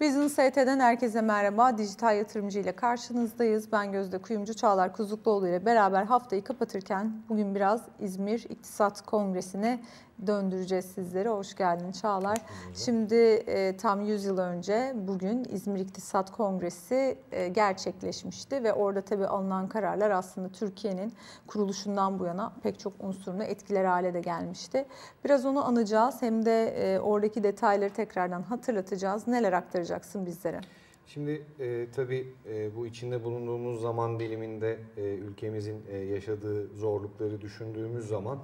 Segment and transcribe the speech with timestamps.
[0.00, 1.78] Business ST'den herkese merhaba.
[1.78, 3.72] Dijital yatırımcı ile karşınızdayız.
[3.72, 9.80] Ben Gözde Kuyumcu Çağlar Kuzukluoğlu ile beraber haftayı kapatırken bugün biraz İzmir İktisat Kongresi'ne
[10.26, 11.28] döndüreceğiz sizleri.
[11.28, 12.38] Hoş geldin Çağlar.
[12.74, 19.26] Şimdi e, tam 100 yıl önce bugün İzmir İktisat Kongresi e, gerçekleşmişti ve orada tabii
[19.26, 21.12] alınan kararlar aslında Türkiye'nin
[21.46, 24.86] kuruluşundan bu yana pek çok unsurunu etkiler hale de gelmişti.
[25.24, 29.28] Biraz onu anacağız hem de e, oradaki detayları tekrardan hatırlatacağız.
[29.28, 30.60] Neler aktaracaksın bizlere?
[31.06, 38.08] Şimdi e, tabii e, bu içinde bulunduğumuz zaman diliminde e, ülkemizin e, yaşadığı zorlukları düşündüğümüz
[38.08, 38.38] zaman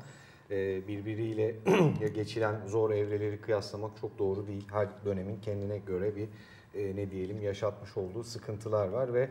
[0.89, 1.55] birbiriyle
[2.15, 4.67] geçilen zor evreleri kıyaslamak çok doğru değil.
[4.73, 6.29] Her dönemin kendine göre bir
[6.75, 9.29] e, ne diyelim yaşatmış olduğu sıkıntılar var ve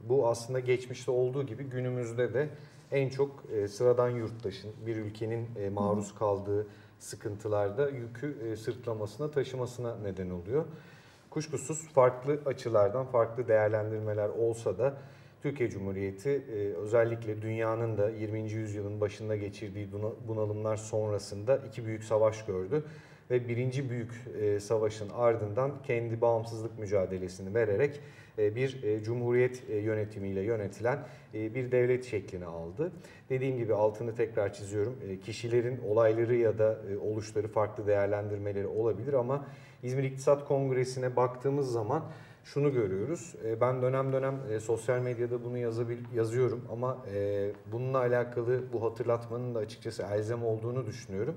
[0.00, 2.48] bu aslında geçmişte olduğu gibi günümüzde de
[2.92, 6.66] en çok e, sıradan yurttaşın bir ülkenin e, maruz kaldığı
[6.98, 10.64] sıkıntılarda yükü e, sırtlamasına taşımasına neden oluyor.
[11.30, 14.96] Kuşkusuz farklı açılardan farklı değerlendirmeler olsa da
[15.42, 18.52] Türkiye Cumhuriyeti e, özellikle dünyanın da 20.
[18.52, 19.88] yüzyılın başında geçirdiği
[20.28, 22.84] bunalımlar sonrasında iki büyük savaş gördü
[23.30, 28.00] ve birinci büyük e, savaşın ardından kendi bağımsızlık mücadelesini vererek
[28.38, 30.98] e, bir cumhuriyet yönetimiyle yönetilen
[31.34, 32.92] bir devlet şeklini aldı.
[33.30, 34.96] Dediğim gibi altını tekrar çiziyorum.
[35.24, 39.46] Kişilerin olayları ya da oluşları farklı değerlendirmeleri olabilir ama
[39.82, 42.04] İzmir İktisat Kongresi'ne baktığımız zaman
[42.54, 43.34] şunu görüyoruz.
[43.44, 48.84] E, ben dönem dönem e, sosyal medyada bunu yazabil, yazıyorum ama e, bununla alakalı bu
[48.84, 51.36] hatırlatmanın da açıkçası elzem olduğunu düşünüyorum.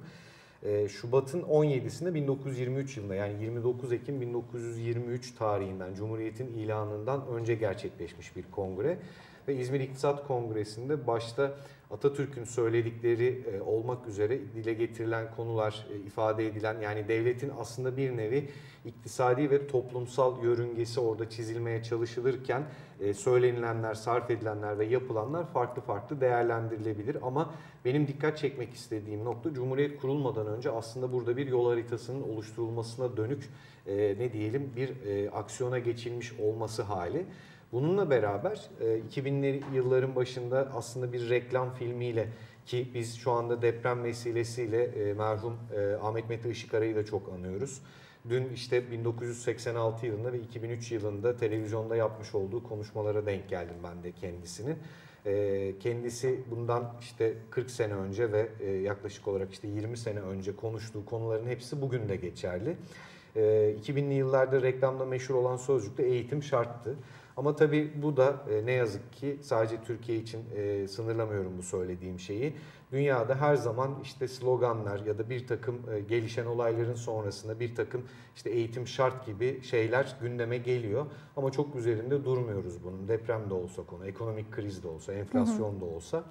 [0.89, 8.97] Şubat'ın 17'sinde 1923 yılında yani 29 Ekim 1923 tarihinden Cumhuriyet'in ilanından önce gerçekleşmiş bir kongre
[9.47, 11.51] ve İzmir İktisat Kongresi'nde başta
[11.93, 18.17] Atatürk'ün söyledikleri e, olmak üzere dile getirilen konular e, ifade edilen yani devletin aslında bir
[18.17, 18.49] nevi
[18.85, 22.63] iktisadi ve toplumsal yörüngesi orada çizilmeye çalışılırken
[22.99, 27.53] e, söylenilenler, sarf edilenler ve yapılanlar farklı farklı değerlendirilebilir ama
[27.85, 33.49] benim dikkat çekmek istediğim nokta Cumhuriyet kurulmadan önce aslında burada bir yol haritasının oluşturulmasına dönük
[33.87, 34.93] ne diyelim bir
[35.33, 37.25] aksiyona geçilmiş olması hali.
[37.73, 38.69] Bununla beraber
[39.11, 42.27] 2000'li e, yılların başında aslında bir reklam filmiyle
[42.65, 47.81] ki biz şu anda deprem vesilesiyle e, merhum e, Ahmet Mete Işıkara'yı da çok anıyoruz.
[48.29, 54.11] Dün işte 1986 yılında ve 2003 yılında televizyonda yapmış olduğu konuşmalara denk geldim ben de
[54.11, 54.77] kendisinin.
[55.79, 61.47] Kendisi bundan işte 40 sene önce ve yaklaşık olarak işte 20 sene önce konuştuğu konuların
[61.47, 62.77] hepsi bugün de geçerli.
[63.35, 66.95] 2000'li yıllarda reklamda meşhur olan sözcükte eğitim şarttı.
[67.37, 72.19] Ama tabii bu da e, ne yazık ki sadece Türkiye için e, sınırlamıyorum bu söylediğim
[72.19, 72.53] şeyi.
[72.91, 78.01] Dünyada her zaman işte sloganlar ya da bir takım e, gelişen olayların sonrasında bir takım
[78.35, 81.05] işte eğitim şart gibi şeyler gündeme geliyor.
[81.37, 83.07] Ama çok üzerinde durmuyoruz bunun.
[83.07, 86.23] Deprem de olsa konu, ekonomik kriz de olsa, enflasyon da olsa.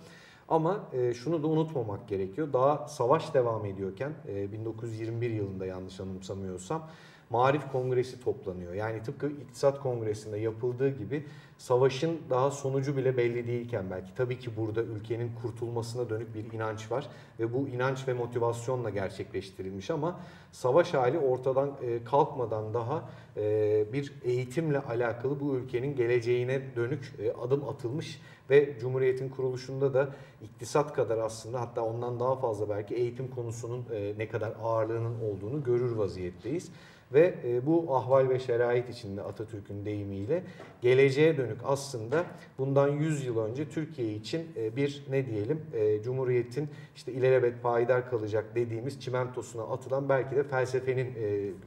[0.49, 2.53] Ama şunu da unutmamak gerekiyor.
[2.53, 6.89] Daha savaş devam ediyorken e, 1921 yılında yanlış anımsamıyorsam
[7.33, 8.75] Marif Kongresi toplanıyor.
[8.75, 11.25] Yani tıpkı İktisat Kongresi'nde yapıldığı gibi
[11.59, 16.91] savaşın daha sonucu bile belli değilken belki tabii ki burada ülkenin kurtulmasına dönük bir inanç
[16.93, 17.09] var
[17.41, 20.21] ve bu inanç ve motivasyonla gerçekleştirilmiş ama
[20.53, 27.33] savaş hali ortadan e, kalkmadan daha e, bir eğitimle alakalı bu ülkenin geleceğine dönük e,
[27.33, 28.21] adım atılmış
[28.51, 30.09] ve Cumhuriyet'in kuruluşunda da
[30.43, 33.85] iktisat kadar aslında hatta ondan daha fazla belki eğitim konusunun
[34.19, 36.71] ne kadar ağırlığının olduğunu görür vaziyetteyiz
[37.15, 40.43] ve e, bu ahval ve şerait içinde Atatürk'ün deyimiyle
[40.81, 42.25] geleceğe dönük aslında
[42.59, 48.11] bundan 100 yıl önce Türkiye için e, bir ne diyelim e, Cumhuriyet'in işte ilelebet payidar
[48.11, 51.13] kalacak dediğimiz çimentosuna atılan belki de felsefenin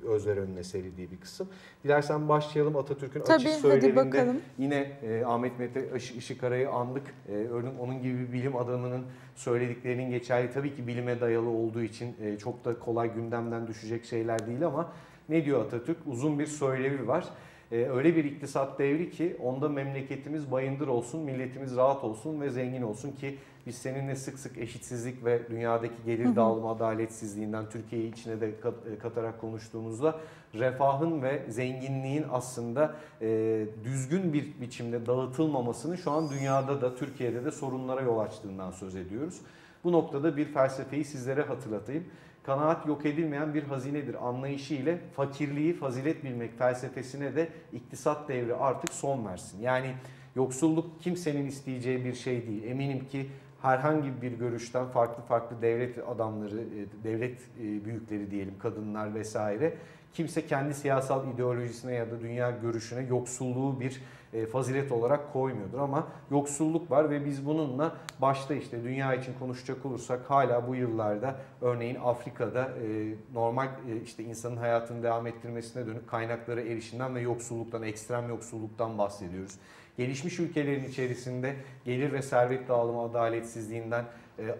[0.07, 1.47] özver önüne serildiği bir kısım.
[1.83, 4.91] Dilersen başlayalım Atatürk'ün açık söyleminde yine
[5.25, 7.03] Ahmet Mete Işıkara'yı andık.
[7.29, 12.65] Örneğin onun gibi bir bilim adamının söylediklerinin geçerli tabii ki bilime dayalı olduğu için çok
[12.65, 14.91] da kolay gündemden düşecek şeyler değil ama
[15.29, 15.97] ne diyor Atatürk?
[16.07, 17.25] Uzun bir söylevi var.
[17.71, 22.81] Ee, öyle bir iktisat devri ki onda memleketimiz bayındır olsun, milletimiz rahat olsun ve zengin
[22.81, 23.37] olsun ki
[23.67, 29.41] biz seninle sık sık eşitsizlik ve dünyadaki gelir dağılımı adaletsizliğinden Türkiye'yi içine de e, katarak
[29.41, 30.19] konuştuğumuzda
[30.53, 37.51] refahın ve zenginliğin aslında e, düzgün bir biçimde dağıtılmamasını şu an dünyada da Türkiye'de de
[37.51, 39.41] sorunlara yol açtığından söz ediyoruz.
[39.83, 42.03] Bu noktada bir felsefeyi sizlere hatırlatayım
[42.45, 48.93] kanaat yok edilmeyen bir hazinedir anlayışı ile fakirliği fazilet bilmek felsefesine de iktisat devri artık
[48.93, 49.61] son versin.
[49.61, 49.93] Yani
[50.35, 52.63] yoksulluk kimsenin isteyeceği bir şey değil.
[52.63, 53.27] Eminim ki
[53.61, 59.73] herhangi bir görüşten farklı farklı devlet adamları, e, devlet e, büyükleri diyelim, kadınlar vesaire
[60.15, 64.01] kimse kendi siyasal ideolojisine ya da dünya görüşüne yoksulluğu bir
[64.33, 69.85] e, fazilet olarak koymuyordur ama yoksulluk var ve biz bununla başta işte dünya için konuşacak
[69.85, 76.09] olursak hala bu yıllarda örneğin Afrika'da e, normal e, işte insanın hayatını devam ettirmesine dönük
[76.09, 79.53] kaynaklara erişimden ve yoksulluktan, ekstrem yoksulluktan bahsediyoruz.
[79.97, 84.05] Gelişmiş ülkelerin içerisinde gelir ve servet dağılımı adaletsizliğinden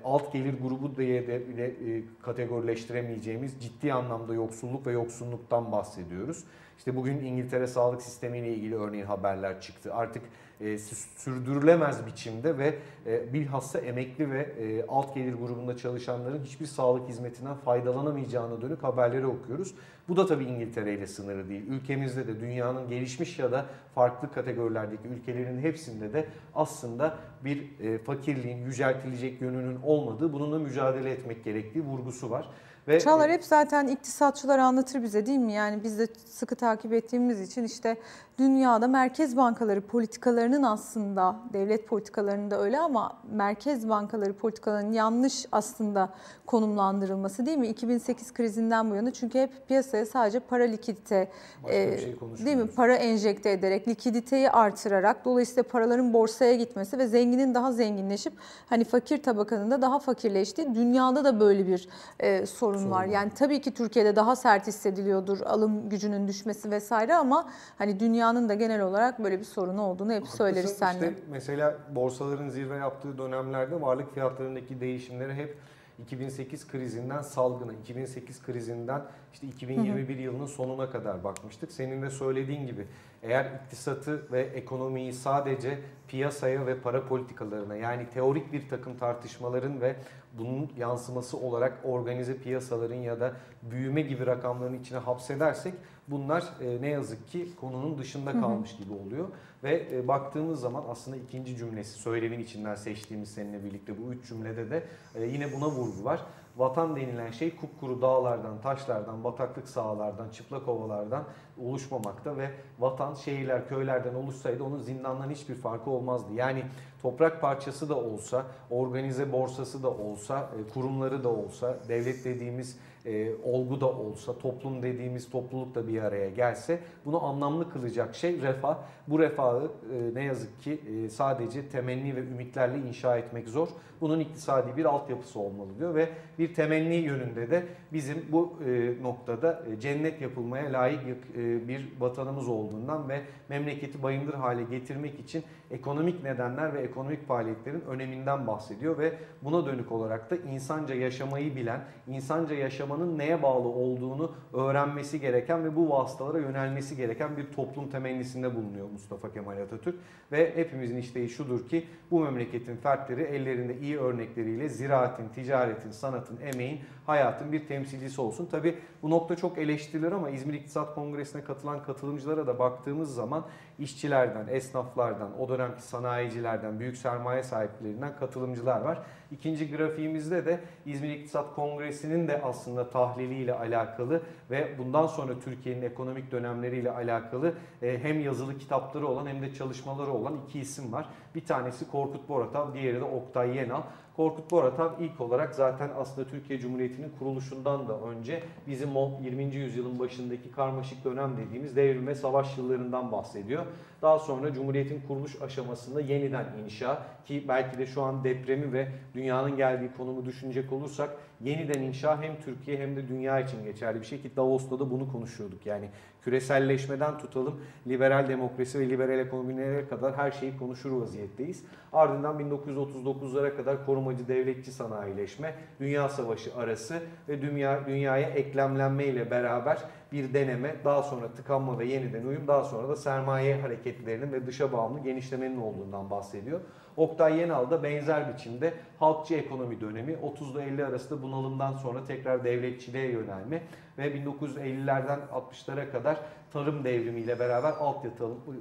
[0.03, 1.73] alt gelir grubu diye de bile
[2.21, 6.43] kategorileştiremeyeceğimiz ciddi anlamda yoksulluk ve yoksulluktan bahsediyoruz.
[6.77, 9.93] İşte bugün İngiltere sağlık sistemiyle ilgili örneğin haberler çıktı.
[9.93, 10.23] Artık
[10.61, 10.77] e,
[11.17, 12.75] sürdürülemez biçimde ve
[13.05, 19.25] e, bilhassa emekli ve e, alt gelir grubunda çalışanların hiçbir sağlık hizmetinden faydalanamayacağına dönük haberleri
[19.25, 19.75] okuyoruz.
[20.09, 21.67] Bu da tabii İngiltere ile sınırı değil.
[21.67, 23.65] Ülkemizde de dünyanın gelişmiş ya da
[23.95, 26.25] farklı kategorilerdeki ülkelerin hepsinde de
[26.55, 27.63] aslında bir
[28.05, 32.49] fakirliğin yüceltilecek yönünün olmadığı, bununla mücadele etmek gerektiği vurgusu var.
[32.87, 35.53] Ve Çağlar hep zaten iktisatçılar anlatır bize değil mi?
[35.53, 37.97] Yani biz de sıkı takip ettiğimiz için işte
[38.39, 46.09] dünyada merkez bankaları politikalarının aslında devlet politikalarının da öyle ama merkez bankaları politikalarının yanlış aslında
[46.45, 47.67] konumlandırılması değil mi?
[47.67, 51.29] 2008 krizinden bu yana çünkü hep piyasaya sadece para likidite
[51.67, 52.15] e, şey
[52.45, 52.67] değil mi?
[52.67, 58.33] Para enjekte ederek likiditeyi artırarak dolayısıyla paraların borsaya gitmesi ve zenginin daha zenginleşip
[58.69, 61.89] hani fakir tabakanın da daha fakirleştiği dünyada da böyle bir
[62.19, 63.05] e, sorun, sorun var.
[63.05, 68.49] Yani tabii ki Türkiye'de daha sert hissediliyordur alım gücünün düşmesi vesaire ama hani dünya dünyanın
[68.49, 70.37] da genel olarak böyle bir sorunu olduğunu hep Haklısın.
[70.37, 71.09] söyleriz seninle.
[71.09, 75.57] İşte mesela borsaların zirve yaptığı dönemlerde varlık fiyatlarındaki değişimleri hep
[75.99, 79.01] 2008 krizinden salgına, 2008 krizinden
[79.33, 80.21] işte 2021 hı hı.
[80.21, 81.71] yılının sonuna kadar bakmıştık.
[81.71, 82.87] Senin de söylediğin gibi
[83.23, 89.95] eğer iktisatı ve ekonomiyi sadece piyasaya ve para politikalarına yani teorik bir takım tartışmaların ve
[90.37, 95.73] bunun yansıması olarak organize piyasaların ya da büyüme gibi rakamların içine hapsedersek
[96.07, 99.27] bunlar e, ne yazık ki konunun dışında kalmış gibi oluyor.
[99.63, 104.71] Ve e, baktığımız zaman aslında ikinci cümlesi söylemin içinden seçtiğimiz seninle birlikte bu üç cümlede
[104.71, 104.83] de
[105.15, 106.21] e, yine buna vurgu var.
[106.57, 111.23] Vatan denilen şey kupkuru dağlardan, taşlardan, bataklık sahalardan, çıplak ovalardan
[111.61, 116.33] oluşmamakta ve vatan şehirler, köylerden oluşsaydı onun zindandan hiçbir farkı olmazdı.
[116.33, 116.63] Yani
[117.01, 123.31] toprak parçası da olsa, organize borsası da olsa, e, kurumları da olsa, devlet dediğimiz e,
[123.43, 128.77] olgu da olsa, toplum dediğimiz topluluk da bir araya gelse bunu anlamlı kılacak şey refah.
[129.07, 133.67] Bu refahı e, ne yazık ki e, sadece temenni ve ümitlerle inşa etmek zor.
[134.01, 136.09] Bunun iktisadi bir altyapısı olmalı diyor ve
[136.39, 137.63] bir temenni yönünde de
[137.93, 144.33] bizim bu e, noktada e, cennet yapılmaya layık e, bir vatanımız olduğundan ve memleketi bayındır
[144.33, 150.35] hale getirmek için ekonomik nedenler ve ekonomik faaliyetlerin öneminden bahsediyor ve buna dönük olarak da
[150.35, 157.37] insanca yaşamayı bilen, insanca yaşamanın neye bağlı olduğunu öğrenmesi gereken ve bu vasıtalara yönelmesi gereken
[157.37, 159.95] bir toplum temennisinde bulunuyor Mustafa Kemal Atatürk.
[160.31, 166.79] Ve hepimizin isteği şudur ki bu memleketin fertleri ellerinde iyi örnekleriyle ziraatin, ticaretin, sanatın, emeğin,
[167.05, 168.45] hayatın bir temsilcisi olsun.
[168.45, 170.95] Tabi bu nokta çok eleştirilir ama İzmir İktisat
[171.35, 173.45] Kongresi'ne katılan katılımcılara da baktığımız zaman
[173.79, 178.99] işçilerden, esnaflardan, o dönemki sanayicilerden, büyük sermaye sahiplerinden katılımcılar var.
[179.31, 184.21] İkinci grafiğimizde de İzmir İktisat Kongresi'nin de aslında tahliliyle alakalı
[184.51, 190.11] ve bundan sonra Türkiye'nin ekonomik dönemleriyle alakalı e, hem yazılı kitapları olan hem de çalışmaları
[190.11, 191.05] olan iki isim var.
[191.35, 193.81] Bir tanesi Korkut Boratav, diğeri de Oktay Yenal.
[194.15, 199.43] Korkut Boratav ilk olarak zaten aslında Türkiye Cumhuriyeti'nin kuruluşundan da önce bizim o 20.
[199.43, 203.65] yüzyılın başındaki karmaşık dönem dediğimiz devrim ve savaş yıllarından bahsediyor.
[204.01, 209.57] Daha sonra Cumhuriyet'in kuruluş aşamasında yeniden inşa ki belki de şu an depremi ve dünyanın
[209.57, 211.09] geldiği konumu düşünecek olursak
[211.41, 215.11] yeniden inşa hem Türkiye hem de dünya için geçerli bir şey ki Davos'ta da bunu
[215.11, 215.65] konuşuyorduk.
[215.65, 215.89] Yani
[216.25, 221.63] küreselleşmeden tutalım liberal demokrasi ve liberal ekonomilere kadar her şeyi konuşur vaziyetteyiz.
[221.93, 229.77] Ardından 1939'lara kadar korumacı devletçi sanayileşme, Dünya Savaşı arası ve dünya dünyaya eklemlenme ile beraber
[230.11, 234.73] bir deneme, daha sonra tıkanma ve yeniden uyum, daha sonra da sermaye hareketlerinin ve dışa
[234.73, 236.59] bağımlı genişlemenin olduğundan bahsediyor.
[236.97, 243.11] Oktay Yenal da benzer biçimde halkçı ekonomi dönemi 30'da 50 arasında bunalımdan sonra tekrar devletçiliğe
[243.11, 243.61] yönelme
[243.97, 246.17] ve 1950'lerden 60'lara kadar
[246.55, 248.05] tarım devrimiyle beraber alt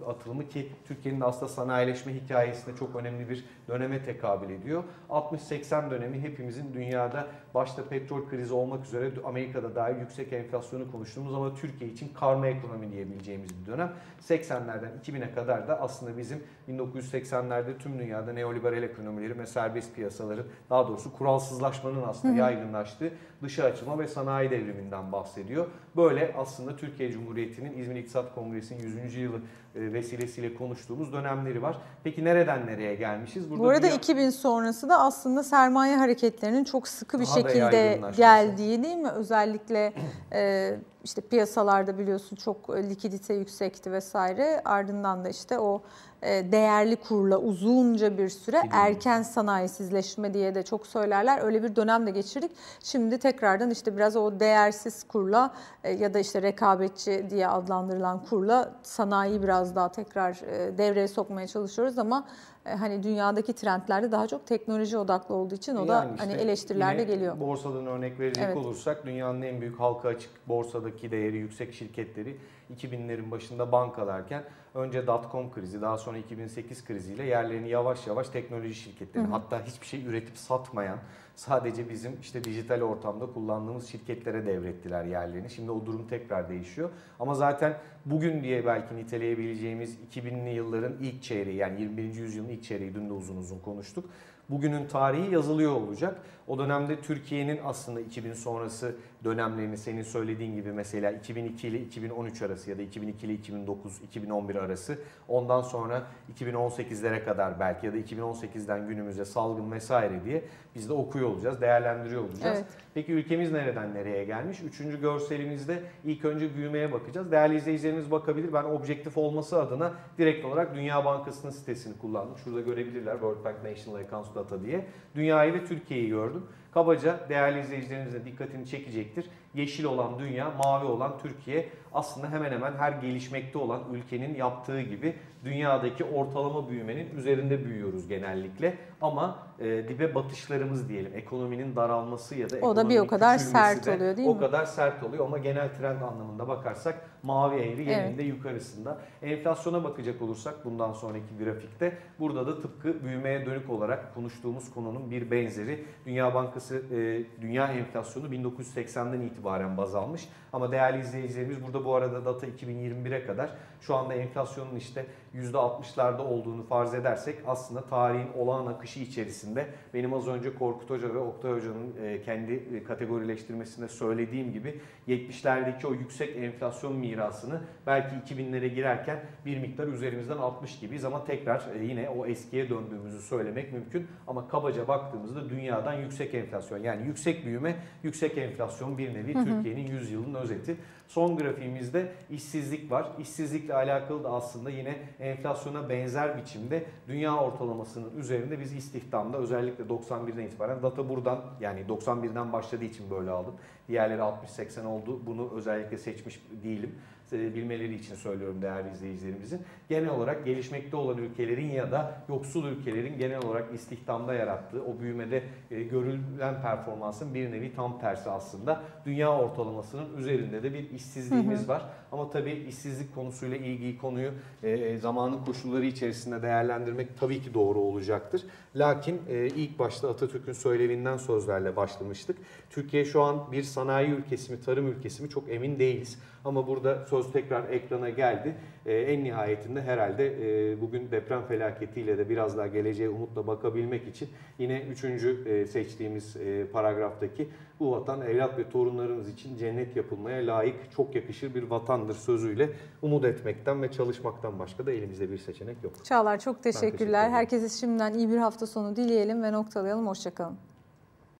[0.06, 4.84] atılımı ki Türkiye'nin aslında sanayileşme hikayesinde çok önemli bir döneme tekabül ediyor.
[5.10, 11.54] 60-80 dönemi hepimizin dünyada başta petrol krizi olmak üzere Amerika'da dair yüksek enflasyonu konuştuğumuz ama
[11.54, 13.92] Türkiye için karma ekonomi diyebileceğimiz bir dönem.
[14.28, 20.88] 80'lerden 2000'e kadar da aslında bizim 1980'lerde tüm dünyada neoliberal ekonomileri ve serbest piyasaların daha
[20.88, 23.10] doğrusu kuralsızlaşmanın aslında yaygınlaştığı
[23.42, 25.66] dışa açılma ve sanayi devriminden bahsediyor.
[25.96, 29.14] Böyle aslında Türkiye Cumhuriyeti'nin İzmir İktisat Kongresi'nin 100.
[29.16, 29.36] yılı
[29.74, 31.78] e, vesilesiyle konuştuğumuz dönemleri var.
[32.04, 33.50] Peki nereden nereye gelmişiz?
[33.58, 38.00] Bu arada dünya- 2000 sonrası da aslında sermaye hareketlerinin çok sıkı bir Daha da şekilde
[38.16, 39.08] geldiği değil mi?
[39.10, 39.92] Özellikle
[40.32, 40.74] e,
[41.04, 44.62] işte piyasalarda biliyorsun çok likidite yüksekti vesaire.
[44.64, 45.82] Ardından da işte o
[46.24, 51.42] değerli kurla uzunca bir süre erken sanayisizleşme diye de çok söylerler.
[51.42, 52.50] Öyle bir dönem de geçirdik.
[52.82, 55.54] Şimdi tekrardan işte biraz o değersiz kurla
[55.84, 61.46] e, ya da işte rekabetçi diye adlandırılan kurla sanayi biraz daha tekrar e, devreye sokmaya
[61.46, 62.24] çalışıyoruz ama
[62.66, 66.42] e, hani dünyadaki trendlerde daha çok teknoloji odaklı olduğu için o da Yani hani işte
[66.42, 67.40] eleştirilerde yine geliyor.
[67.40, 68.56] Borsadan örnek verecek Evet.
[68.56, 72.36] olursak dünyanın en büyük halka açık borsadaki değeri yüksek şirketleri
[72.76, 74.42] 2000'lerin başında bankalarken
[74.74, 80.06] önce dot-com krizi daha sonra 2008 kriziyle yerlerini yavaş yavaş teknoloji şirketlerine hatta hiçbir şey
[80.06, 80.98] üretip satmayan
[81.34, 85.50] sadece bizim işte dijital ortamda kullandığımız şirketlere devrettiler yerlerini.
[85.50, 86.90] Şimdi o durum tekrar değişiyor.
[87.20, 92.14] Ama zaten bugün diye belki niteleyebileceğimiz 2000'li yılların ilk çeyreği yani 21.
[92.14, 94.10] yüzyılın ilk çeyreği dün de uzun uzun konuştuk.
[94.50, 96.20] Bugünün tarihi yazılıyor olacak.
[96.48, 102.70] O dönemde Türkiye'nin aslında 2000 sonrası dönemlerini senin söylediğin gibi mesela 2002 ile 2013 arası
[102.70, 104.98] ya da 2002 ile 2009, 2011 arası
[105.28, 106.02] ondan sonra
[106.40, 112.22] 2018'lere kadar belki ya da 2018'den günümüze salgın vesaire diye biz de okuyor olacağız, değerlendiriyor
[112.22, 112.58] olacağız.
[112.58, 112.64] Evet.
[112.94, 114.60] Peki ülkemiz nereden nereye gelmiş?
[114.62, 117.32] Üçüncü görselimizde ilk önce büyümeye bakacağız.
[117.32, 118.52] Değerli izleyicilerimiz bakabilir.
[118.52, 122.38] Ben objektif olması adına direkt olarak Dünya Bankası'nın sitesini kullandım.
[122.38, 124.86] Şurada görebilirler World Bank National Accounts Data diye.
[125.14, 126.42] Dünyayı ve Türkiye'yi gördüm.
[126.74, 129.24] Kabaca değerli izleyicilerimizin dikkatini çekecektir.
[129.54, 135.14] Yeşil olan dünya, mavi olan Türkiye aslında hemen hemen her gelişmekte olan ülkenin yaptığı gibi
[135.44, 138.74] dünyadaki ortalama büyümenin üzerinde büyüyoruz genellikle.
[139.00, 143.86] Ama e, dibe batışlarımız diyelim ekonominin daralması ya da O da bir o kadar sert
[143.86, 144.40] de oluyor değil o mi?
[144.40, 148.24] kadar sert oluyor ama genel trend anlamında bakarsak mavi eğri Evet.
[148.26, 148.98] yukarısında.
[149.22, 155.30] Enflasyona bakacak olursak bundan sonraki grafikte burada da tıpkı büyümeye dönük olarak konuştuğumuz konunun bir
[155.30, 155.84] benzeri.
[156.06, 159.43] Dünya Bankası e, dünya enflasyonu 1980'den itibaren
[159.76, 160.28] baz almış.
[160.52, 166.62] Ama değerli izleyicilerimiz burada bu arada data 2021'e kadar şu anda enflasyonun işte %60'larda olduğunu
[166.62, 171.96] farz edersek aslında tarihin olağan akışı içerisinde benim az önce Korkut Hoca ve Oktay Hoca'nın
[172.02, 179.58] e, kendi e, kategorileştirmesinde söylediğim gibi 70'lerdeki o yüksek enflasyon mirasını belki 2000'lere girerken bir
[179.58, 184.06] miktar üzerimizden 60 gibiyiz ama tekrar e, yine o eskiye döndüğümüzü söylemek mümkün.
[184.26, 190.10] Ama kabaca baktığımızda dünyadan yüksek enflasyon yani yüksek büyüme, yüksek enflasyon bir nevi Türkiye'nin 100
[190.10, 190.76] yılın özeti.
[191.08, 193.06] Son grafiğimizde işsizlik var.
[193.18, 200.42] İşsizlikle alakalı da aslında yine enflasyona benzer biçimde dünya ortalamasının üzerinde biz istihdamda özellikle 91'den
[200.42, 203.54] itibaren data buradan yani 91'den başladığı için böyle aldım.
[203.88, 205.20] Diğerleri 60-80 oldu.
[205.26, 206.94] Bunu özellikle seçmiş değilim.
[207.26, 209.62] Size Bilmeleri için söylüyorum değerli izleyicilerimizin.
[209.88, 215.42] Genel olarak gelişmekte olan ülkelerin ya da yoksul ülkelerin genel olarak istihdamda yarattığı o büyümede
[215.70, 218.82] e, görülen performansın bir nevi tam tersi aslında.
[219.06, 221.84] Dünya ortalamasının üzerinde de bir işsizliğimiz var.
[222.12, 224.30] Ama tabii işsizlik konusuyla ilgili konuyu
[224.62, 228.44] e, zamanın koşulları içerisinde değerlendirmek tabii ki doğru olacaktır.
[228.76, 232.38] Lakin e, ilk başta Atatürk'ün söylevinden sözlerle başlamıştık.
[232.70, 236.18] Türkiye şu an bir sanayi ülkesi mi, tarım ülkesi mi çok emin değiliz.
[236.44, 238.54] Ama burada söz tekrar ekrana geldi.
[238.86, 244.28] E, en nihayetinde herhalde e, bugün deprem felaketiyle de biraz daha geleceğe umutla bakabilmek için
[244.58, 247.48] yine üçüncü e, seçtiğimiz e, paragraftaki
[247.80, 252.70] bu vatan evlat ve torunlarımız için cennet yapılmaya layık çok yakışır bir vatandır sözüyle
[253.02, 256.04] umut etmekten ve çalışmaktan başka da elimizde bir seçenek yok.
[256.04, 257.20] Çağlar çok teşekkür teşekkürler.
[257.20, 257.34] ederim.
[257.34, 260.06] Herkese şimdiden iyi bir hafta sonu dileyelim ve noktalayalım.
[260.06, 260.73] Hoşçakalın.